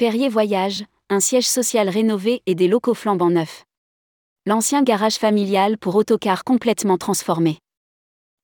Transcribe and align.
Perrier 0.00 0.30
Voyage, 0.30 0.86
un 1.10 1.20
siège 1.20 1.46
social 1.46 1.90
rénové 1.90 2.40
et 2.46 2.54
des 2.54 2.68
locaux 2.68 2.94
flambant 2.94 3.28
neufs. 3.28 3.66
L'ancien 4.46 4.82
garage 4.82 5.16
familial 5.16 5.76
pour 5.76 5.94
autocars 5.94 6.42
complètement 6.42 6.96
transformé. 6.96 7.58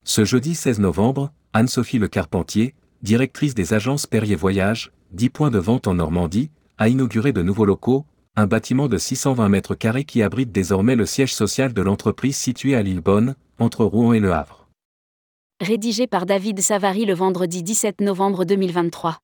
Ce 0.04 0.26
jeudi 0.26 0.54
16 0.54 0.80
novembre, 0.80 1.32
Anne-Sophie 1.54 1.98
Le 1.98 2.08
Carpentier, 2.08 2.74
directrice 3.00 3.54
des 3.54 3.72
agences 3.72 4.04
Perrier 4.04 4.34
Voyage, 4.34 4.92
10 5.12 5.30
points 5.30 5.50
de 5.50 5.58
vente 5.58 5.86
en 5.86 5.94
Normandie, 5.94 6.50
a 6.76 6.90
inauguré 6.90 7.32
de 7.32 7.40
nouveaux 7.40 7.64
locaux, 7.64 8.04
un 8.36 8.46
bâtiment 8.46 8.88
de 8.88 8.98
620 8.98 9.48
mètres 9.48 9.74
carrés 9.74 10.04
qui 10.04 10.20
abrite 10.22 10.52
désormais 10.52 10.94
le 10.94 11.06
siège 11.06 11.32
social 11.32 11.72
de 11.72 11.80
l'entreprise 11.80 12.36
située 12.36 12.76
à 12.76 12.82
Lillebonne, 12.82 13.34
entre 13.58 13.86
Rouen 13.86 14.12
et 14.12 14.20
Le 14.20 14.34
Havre. 14.34 14.68
Rédigé 15.62 16.06
par 16.06 16.26
David 16.26 16.60
Savary 16.60 17.06
le 17.06 17.14
vendredi 17.14 17.62
17 17.62 18.02
novembre 18.02 18.44
2023. 18.44 19.20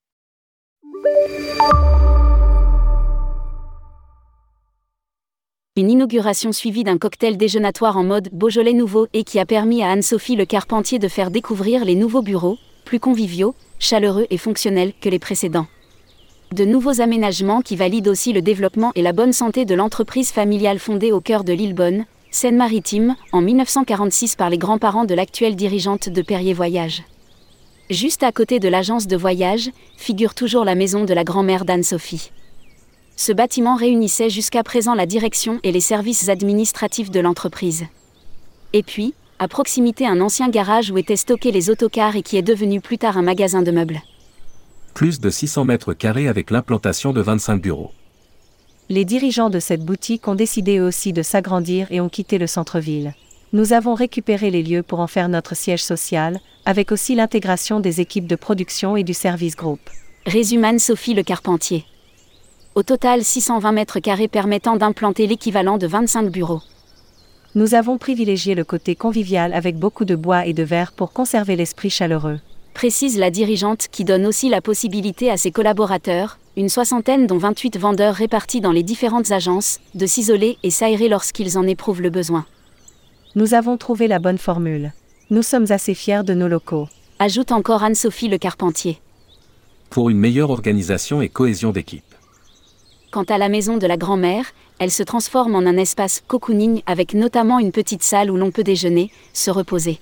Une 5.75 5.89
inauguration 5.89 6.51
suivie 6.51 6.83
d'un 6.83 6.99
cocktail 6.99 7.35
déjeunatoire 7.35 7.97
en 7.97 8.03
mode 8.03 8.29
Beaujolais 8.31 8.73
nouveau 8.73 9.07
et 9.11 9.23
qui 9.23 9.39
a 9.39 9.45
permis 9.47 9.81
à 9.81 9.89
Anne-Sophie 9.89 10.35
Le 10.35 10.45
Carpentier 10.45 10.99
de 10.99 11.07
faire 11.07 11.31
découvrir 11.31 11.83
les 11.83 11.95
nouveaux 11.95 12.21
bureaux, 12.21 12.59
plus 12.85 12.99
conviviaux, 12.99 13.55
chaleureux 13.79 14.27
et 14.29 14.37
fonctionnels 14.37 14.93
que 15.01 15.09
les 15.09 15.17
précédents 15.17 15.65
de 16.51 16.63
nouveaux 16.63 17.01
aménagements 17.01 17.61
qui 17.61 17.75
valident 17.75 18.09
aussi 18.09 18.33
le 18.33 18.43
développement 18.43 18.91
et 18.93 19.01
la 19.01 19.13
bonne 19.13 19.33
santé 19.33 19.65
de 19.65 19.73
l'entreprise 19.73 20.31
familiale 20.31 20.77
fondée 20.77 21.11
au 21.11 21.21
cœur 21.21 21.43
de 21.43 21.53
l'île 21.53 21.73
Bonne, 21.73 22.05
Seine-Maritime, 22.29 23.15
en 23.31 23.41
1946 23.41 24.35
par 24.35 24.51
les 24.51 24.59
grands-parents 24.59 25.05
de 25.05 25.15
l'actuelle 25.15 25.55
dirigeante 25.55 26.07
de 26.07 26.21
Perrier 26.21 26.53
Voyage. 26.53 27.01
Juste 27.89 28.21
à 28.21 28.31
côté 28.31 28.59
de 28.59 28.69
l'agence 28.69 29.07
de 29.07 29.17
voyage, 29.17 29.71
figure 29.97 30.35
toujours 30.35 30.65
la 30.65 30.75
maison 30.75 31.03
de 31.03 31.13
la 31.15 31.23
grand-mère 31.23 31.65
d'Anne-Sophie. 31.65 32.29
Ce 33.15 33.31
bâtiment 33.31 33.75
réunissait 33.75 34.29
jusqu'à 34.29 34.63
présent 34.63 34.95
la 34.95 35.05
direction 35.05 35.59
et 35.63 35.71
les 35.71 35.81
services 35.81 36.29
administratifs 36.29 37.11
de 37.11 37.19
l'entreprise. 37.19 37.85
Et 38.73 38.83
puis, 38.83 39.13
à 39.39 39.47
proximité 39.47 40.07
un 40.07 40.21
ancien 40.21 40.49
garage 40.49 40.91
où 40.91 40.97
étaient 40.97 41.15
stockés 41.15 41.51
les 41.51 41.69
autocars 41.69 42.15
et 42.15 42.23
qui 42.23 42.37
est 42.37 42.41
devenu 42.41 42.81
plus 42.81 42.97
tard 42.97 43.17
un 43.17 43.23
magasin 43.23 43.61
de 43.61 43.71
meubles 43.71 44.01
plus 44.93 45.19
de 45.19 45.29
600 45.29 45.65
mètres 45.65 45.93
carrés 45.93 46.27
avec 46.27 46.51
l'implantation 46.51 47.13
de 47.13 47.21
25 47.21 47.61
bureaux. 47.61 47.91
Les 48.89 49.05
dirigeants 49.05 49.49
de 49.49 49.59
cette 49.59 49.83
boutique 49.83 50.27
ont 50.27 50.35
décidé 50.35 50.79
aussi 50.79 51.13
de 51.13 51.23
s'agrandir 51.23 51.87
et 51.89 52.01
ont 52.01 52.09
quitté 52.09 52.37
le 52.37 52.47
centre-ville. 52.47 53.13
Nous 53.53 53.73
avons 53.73 53.93
récupéré 53.93 54.49
les 54.49 54.63
lieux 54.63 54.83
pour 54.83 54.99
en 54.99 55.07
faire 55.07 55.29
notre 55.29 55.55
siège 55.55 55.83
social, 55.83 56.39
avec 56.65 56.91
aussi 56.91 57.15
l'intégration 57.15 57.79
des 57.79 58.01
équipes 58.01 58.27
de 58.27 58.35
production 58.35 58.95
et 58.95 59.03
du 59.03 59.13
service 59.13 59.55
groupe. 59.55 59.89
Résume 60.25 60.63
Anne-Sophie 60.63 61.13
Le 61.13 61.23
Carpentier. 61.23 61.85
Au 62.75 62.83
total 62.83 63.23
620 63.23 63.71
mètres 63.71 63.99
carrés 63.99 64.27
permettant 64.27 64.77
d'implanter 64.77 65.27
l'équivalent 65.27 65.77
de 65.77 65.87
25 65.87 66.29
bureaux. 66.29 66.61
Nous 67.55 67.75
avons 67.75 67.97
privilégié 67.97 68.55
le 68.55 68.63
côté 68.63 68.95
convivial 68.95 69.53
avec 69.53 69.77
beaucoup 69.77 70.05
de 70.05 70.15
bois 70.15 70.45
et 70.45 70.53
de 70.53 70.63
verre 70.63 70.91
pour 70.91 71.13
conserver 71.13 71.55
l'esprit 71.55 71.89
chaleureux 71.89 72.39
précise 72.73 73.17
la 73.17 73.31
dirigeante 73.31 73.87
qui 73.91 74.03
donne 74.03 74.25
aussi 74.25 74.49
la 74.49 74.61
possibilité 74.61 75.29
à 75.29 75.37
ses 75.37 75.51
collaborateurs, 75.51 76.37
une 76.57 76.69
soixantaine 76.69 77.27
dont 77.27 77.37
28 77.37 77.77
vendeurs 77.77 78.15
répartis 78.15 78.61
dans 78.61 78.71
les 78.71 78.83
différentes 78.83 79.31
agences, 79.31 79.79
de 79.95 80.05
s'isoler 80.05 80.57
et 80.63 80.69
s'aérer 80.69 81.07
lorsqu'ils 81.07 81.57
en 81.57 81.65
éprouvent 81.65 82.01
le 82.01 82.09
besoin. 82.09 82.45
Nous 83.35 83.53
avons 83.53 83.77
trouvé 83.77 84.07
la 84.07 84.19
bonne 84.19 84.37
formule. 84.37 84.91
Nous 85.29 85.43
sommes 85.43 85.71
assez 85.71 85.93
fiers 85.93 86.23
de 86.23 86.33
nos 86.33 86.47
locaux. 86.47 86.87
Ajoute 87.19 87.51
encore 87.51 87.83
Anne-Sophie 87.83 88.27
Le 88.27 88.37
Carpentier. 88.37 88.99
Pour 89.89 90.09
une 90.09 90.17
meilleure 90.17 90.49
organisation 90.49 91.21
et 91.21 91.29
cohésion 91.29 91.71
d'équipe. 91.71 92.12
Quant 93.13 93.25
à 93.25 93.37
la 93.37 93.47
maison 93.47 93.77
de 93.77 93.85
la 93.85 93.95
grand-mère, 93.95 94.47
elle 94.79 94.89
se 94.89 95.03
transforme 95.03 95.53
en 95.53 95.59
un 95.59 95.77
espace 95.77 96.23
cocooning 96.27 96.81
avec 96.87 97.13
notamment 97.13 97.59
une 97.59 97.71
petite 97.71 98.01
salle 98.01 98.31
où 98.31 98.37
l'on 98.37 98.49
peut 98.49 98.63
déjeuner, 98.63 99.11
se 99.33 99.51
reposer. 99.51 99.99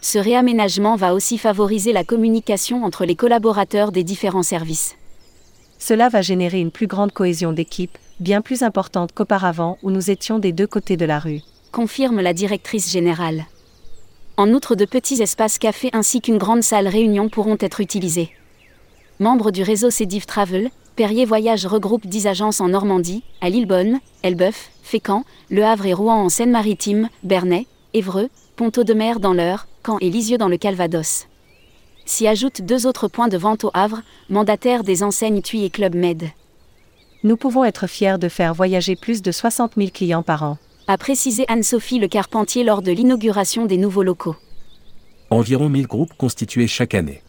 Ce 0.00 0.16
réaménagement 0.16 0.94
va 0.94 1.12
aussi 1.12 1.38
favoriser 1.38 1.92
la 1.92 2.04
communication 2.04 2.84
entre 2.84 3.04
les 3.04 3.16
collaborateurs 3.16 3.90
des 3.90 4.04
différents 4.04 4.44
services. 4.44 4.94
Cela 5.80 6.08
va 6.08 6.22
générer 6.22 6.60
une 6.60 6.70
plus 6.70 6.86
grande 6.86 7.10
cohésion 7.10 7.52
d'équipe, 7.52 7.98
bien 8.20 8.42
plus 8.42 8.62
importante 8.62 9.10
qu'auparavant 9.12 9.78
où 9.82 9.90
nous 9.90 10.12
étions 10.12 10.38
des 10.38 10.52
deux 10.52 10.68
côtés 10.68 10.96
de 10.96 11.06
la 11.06 11.18
rue. 11.18 11.40
Confirme 11.72 12.20
la 12.20 12.32
directrice 12.32 12.92
générale. 12.92 13.46
En 14.36 14.50
outre, 14.50 14.76
de 14.76 14.84
petits 14.84 15.20
espaces 15.20 15.58
cafés 15.58 15.90
ainsi 15.92 16.20
qu'une 16.20 16.38
grande 16.38 16.62
salle 16.62 16.86
réunion 16.86 17.28
pourront 17.28 17.58
être 17.58 17.80
utilisés. 17.80 18.30
Membre 19.20 19.50
du 19.50 19.62
réseau 19.62 19.90
Cédiv 19.90 20.24
Travel, 20.24 20.70
Perrier 20.96 21.26
Voyage 21.26 21.66
regroupe 21.66 22.06
10 22.06 22.26
agences 22.26 22.62
en 22.62 22.68
Normandie, 22.68 23.22
à 23.42 23.50
Lillebonne, 23.50 24.00
Elbeuf, 24.22 24.70
Fécamp, 24.82 25.26
Le 25.50 25.62
Havre 25.62 25.84
et 25.84 25.92
Rouen 25.92 26.14
en 26.14 26.30
Seine-Maritime, 26.30 27.10
Bernay, 27.22 27.66
Évreux, 27.92 28.30
Ponto 28.56 28.82
de 28.82 28.94
Mer 28.94 29.20
dans 29.20 29.34
l'Eure, 29.34 29.66
Caen 29.84 29.98
et 30.00 30.08
Lisieux 30.08 30.38
dans 30.38 30.48
le 30.48 30.56
Calvados. 30.56 31.26
S'y 32.06 32.26
ajoutent 32.26 32.62
deux 32.62 32.86
autres 32.86 33.08
points 33.08 33.28
de 33.28 33.36
vente 33.36 33.64
au 33.64 33.70
Havre, 33.74 34.00
mandataires 34.30 34.84
des 34.84 35.02
enseignes 35.02 35.42
TUI 35.42 35.66
et 35.66 35.70
Club 35.70 35.94
Med. 35.94 36.30
Nous 37.22 37.36
pouvons 37.36 37.64
être 37.64 37.86
fiers 37.86 38.16
de 38.18 38.30
faire 38.30 38.54
voyager 38.54 38.96
plus 38.96 39.20
de 39.20 39.32
60 39.32 39.72
000 39.76 39.90
clients 39.92 40.22
par 40.22 40.44
an. 40.44 40.56
A 40.86 40.96
précisé 40.96 41.44
Anne-Sophie 41.48 41.98
Le 41.98 42.08
Carpentier 42.08 42.64
lors 42.64 42.80
de 42.80 42.90
l'inauguration 42.90 43.66
des 43.66 43.76
nouveaux 43.76 44.02
locaux. 44.02 44.36
Environ 45.28 45.68
1000 45.68 45.86
groupes 45.86 46.14
constitués 46.16 46.66
chaque 46.66 46.94
année. 46.94 47.20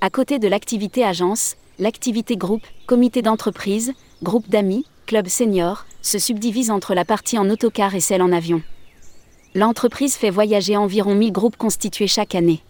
À 0.00 0.10
côté 0.10 0.38
de 0.38 0.48
l'activité 0.48 1.04
agence, 1.04 1.56
l'activité 1.78 2.36
groupe, 2.36 2.62
comité 2.86 3.22
d'entreprise, 3.22 3.92
groupe 4.22 4.48
d'amis, 4.48 4.86
club 5.06 5.28
senior, 5.28 5.86
se 6.02 6.18
subdivise 6.18 6.70
entre 6.70 6.94
la 6.94 7.04
partie 7.04 7.38
en 7.38 7.50
autocar 7.50 7.94
et 7.94 8.00
celle 8.00 8.22
en 8.22 8.32
avion 8.32 8.62
l'entreprise 9.56 10.16
fait 10.16 10.28
voyager 10.28 10.76
environ 10.76 11.14
1000 11.14 11.32
groupes 11.32 11.56
constitués 11.56 12.06
chaque 12.06 12.34
année. 12.34 12.60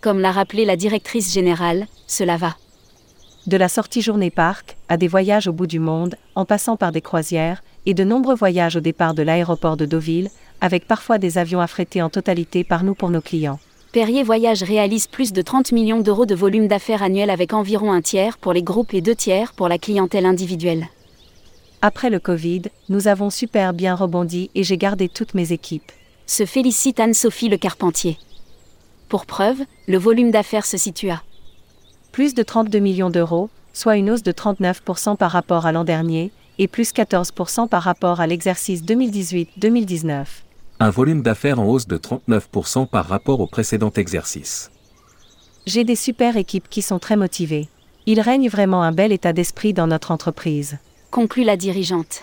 Comme 0.00 0.20
l'a 0.20 0.32
rappelé 0.32 0.64
la 0.64 0.76
directrice 0.76 1.32
générale, 1.32 1.86
cela 2.06 2.38
va. 2.38 2.56
De 3.46 3.58
la 3.58 3.68
sortie 3.68 4.00
journée 4.00 4.30
parc, 4.30 4.78
à 4.88 4.96
des 4.96 5.06
voyages 5.06 5.48
au 5.48 5.52
bout 5.52 5.66
du 5.66 5.80
monde, 5.80 6.16
en 6.34 6.46
passant 6.46 6.76
par 6.76 6.92
des 6.92 7.02
croisières, 7.02 7.62
et 7.84 7.92
de 7.92 8.04
nombreux 8.04 8.34
voyages 8.34 8.76
au 8.76 8.80
départ 8.80 9.12
de 9.12 9.22
l'aéroport 9.22 9.76
de 9.76 9.84
Deauville, 9.84 10.30
avec 10.62 10.86
parfois 10.86 11.18
des 11.18 11.36
avions 11.36 11.60
affrétés 11.60 12.00
en 12.00 12.08
totalité 12.08 12.64
par 12.64 12.84
nous 12.84 12.94
pour 12.94 13.10
nos 13.10 13.20
clients. 13.20 13.60
Perrier 13.92 14.22
Voyage 14.22 14.62
réalise 14.62 15.06
plus 15.06 15.32
de 15.32 15.42
30 15.42 15.72
millions 15.72 16.00
d'euros 16.00 16.26
de 16.26 16.34
volume 16.34 16.68
d'affaires 16.68 17.02
annuel 17.02 17.30
avec 17.30 17.52
environ 17.52 17.92
un 17.92 18.02
tiers 18.02 18.38
pour 18.38 18.52
les 18.52 18.62
groupes 18.62 18.94
et 18.94 19.00
deux 19.00 19.14
tiers 19.14 19.52
pour 19.52 19.68
la 19.68 19.78
clientèle 19.78 20.26
individuelle. 20.26 20.88
Après 21.80 22.10
le 22.10 22.18
Covid, 22.18 22.62
nous 22.88 23.08
avons 23.08 23.30
super 23.30 23.72
bien 23.72 23.94
rebondi 23.94 24.50
et 24.54 24.62
j'ai 24.62 24.76
gardé 24.76 25.08
toutes 25.08 25.34
mes 25.34 25.52
équipes 25.52 25.92
se 26.28 26.44
félicite 26.44 27.00
Anne-Sophie 27.00 27.48
Le 27.48 27.56
Carpentier. 27.56 28.18
Pour 29.08 29.24
preuve, 29.24 29.62
le 29.88 29.96
volume 29.96 30.30
d'affaires 30.30 30.66
se 30.66 30.76
situe 30.76 31.10
à 31.10 31.22
plus 32.12 32.34
de 32.34 32.42
32 32.42 32.78
millions 32.80 33.10
d'euros, 33.10 33.48
soit 33.72 33.96
une 33.96 34.10
hausse 34.10 34.22
de 34.22 34.32
39% 34.32 35.16
par 35.16 35.30
rapport 35.30 35.64
à 35.64 35.72
l'an 35.72 35.84
dernier, 35.84 36.30
et 36.58 36.68
plus 36.68 36.92
14% 36.92 37.68
par 37.68 37.82
rapport 37.82 38.20
à 38.20 38.26
l'exercice 38.26 38.82
2018-2019. 38.82 40.26
Un 40.80 40.90
volume 40.90 41.22
d'affaires 41.22 41.58
en 41.58 41.66
hausse 41.66 41.88
de 41.88 41.98
39% 41.98 42.86
par 42.86 43.08
rapport 43.08 43.40
au 43.40 43.48
précédent 43.48 43.90
exercice. 43.96 44.70
J'ai 45.66 45.82
des 45.82 45.96
super 45.96 46.36
équipes 46.36 46.68
qui 46.68 46.82
sont 46.82 47.00
très 47.00 47.16
motivées. 47.16 47.66
Il 48.06 48.20
règne 48.20 48.48
vraiment 48.48 48.84
un 48.84 48.92
bel 48.92 49.10
état 49.10 49.32
d'esprit 49.32 49.72
dans 49.72 49.88
notre 49.88 50.12
entreprise. 50.12 50.78
Conclut 51.10 51.42
la 51.42 51.56
dirigeante. 51.56 52.22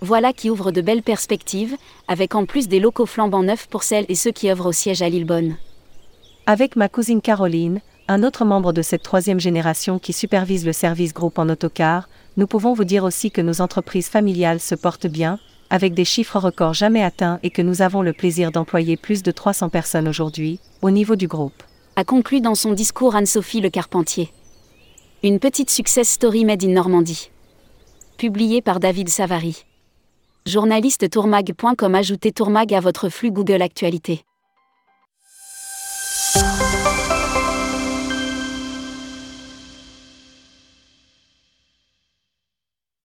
Voilà 0.00 0.32
qui 0.32 0.50
ouvre 0.50 0.72
de 0.72 0.80
belles 0.80 1.04
perspectives, 1.04 1.76
avec 2.08 2.34
en 2.34 2.44
plus 2.44 2.66
des 2.66 2.80
locaux 2.80 3.06
flambant 3.06 3.44
neufs 3.44 3.68
pour 3.68 3.84
celles 3.84 4.06
et 4.08 4.16
ceux 4.16 4.32
qui 4.32 4.50
œuvrent 4.50 4.66
au 4.66 4.72
siège 4.72 5.02
à 5.02 5.08
Lillebonne. 5.08 5.56
Avec 6.46 6.74
ma 6.74 6.88
cousine 6.88 7.20
Caroline, 7.20 7.80
un 8.08 8.24
autre 8.24 8.44
membre 8.44 8.72
de 8.72 8.82
cette 8.82 9.04
troisième 9.04 9.38
génération 9.38 10.00
qui 10.00 10.12
supervise 10.12 10.66
le 10.66 10.72
service 10.72 11.14
groupe 11.14 11.38
en 11.38 11.48
autocar, 11.48 12.08
nous 12.36 12.48
pouvons 12.48 12.72
vous 12.72 12.82
dire 12.82 13.04
aussi 13.04 13.30
que 13.30 13.40
nos 13.40 13.60
entreprises 13.60 14.08
familiales 14.08 14.58
se 14.58 14.74
portent 14.74 15.06
bien, 15.06 15.38
avec 15.70 15.94
des 15.94 16.04
chiffres 16.04 16.38
records 16.38 16.74
jamais 16.74 17.02
atteints 17.02 17.38
et 17.42 17.50
que 17.50 17.62
nous 17.62 17.80
avons 17.82 18.02
le 18.02 18.12
plaisir 18.12 18.52
d'employer 18.52 18.96
plus 18.96 19.22
de 19.22 19.30
300 19.30 19.68
personnes 19.68 20.08
aujourd'hui, 20.08 20.60
au 20.82 20.90
niveau 20.90 21.16
du 21.16 21.28
groupe. 21.28 21.62
A 21.96 22.04
conclu 22.04 22.40
dans 22.40 22.54
son 22.54 22.72
discours 22.72 23.14
Anne-Sophie 23.14 23.60
Le 23.60 23.70
Carpentier. 23.70 24.32
Une 25.22 25.38
petite 25.38 25.70
success 25.70 26.08
story 26.08 26.44
made 26.44 26.64
in 26.64 26.68
Normandie. 26.68 27.30
Publiée 28.18 28.62
par 28.62 28.80
David 28.80 29.08
Savary. 29.08 29.64
Journaliste 30.46 31.10
tourmag.com 31.10 31.94
Ajoutez 31.94 32.32
Tourmag 32.32 32.72
à 32.74 32.80
votre 32.80 33.08
flux 33.08 33.30
Google 33.30 33.62
Actualité. 33.62 34.22